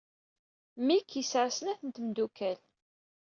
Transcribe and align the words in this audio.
Mike 0.85 1.15
yesɛa 1.19 1.49
snat 1.57 1.81
n 1.83 1.89
tmeddukal. 1.89 2.59